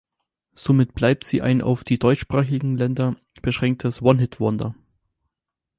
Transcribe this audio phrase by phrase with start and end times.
[0.55, 4.73] Somit bleibt sie ein auf die deutschsprachigen Länder beschränktes One-Hit-Wonder.